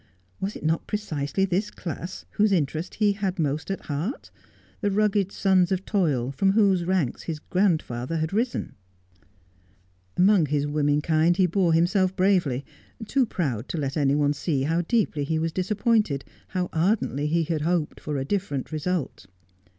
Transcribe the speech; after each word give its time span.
"Was 0.39 0.55
it 0.55 0.63
not 0.65 0.87
precisely 0.87 1.45
this 1.45 1.69
class 1.69 2.25
whose 2.31 2.51
interest 2.51 2.95
he 2.95 3.11
had 3.11 3.37
most 3.37 3.69
at 3.69 3.81
heart, 3.81 4.31
the 4.79 4.89
rugged 4.89 5.31
sons 5.31 5.71
of 5.71 5.85
toil, 5.85 6.31
from 6.31 6.53
whose 6.53 6.85
ranks 6.85 7.21
his 7.21 7.37
grandfather 7.37 8.17
had 8.17 8.33
risen? 8.33 8.73
Among 10.17 10.47
his 10.47 10.65
women 10.65 11.01
kind 11.03 11.37
he 11.37 11.45
bore 11.45 11.73
himself 11.73 12.15
bravely, 12.15 12.65
too 13.05 13.27
proud 13.27 13.67
to 13.67 13.77
let 13.77 13.95
any 13.95 14.15
one 14.15 14.33
see 14.33 14.63
how 14.63 14.81
deeply 14.81 15.23
he 15.23 15.37
was 15.37 15.51
disappointed, 15.51 16.25
how 16.47 16.69
ardently 16.73 17.27
he 17.27 17.43
had 17.43 17.61
hoped 17.61 17.99
for 17.99 18.17
a 18.17 18.25
different 18.25 18.71
result. 18.71 19.27